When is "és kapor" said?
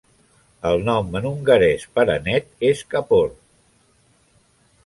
2.71-3.31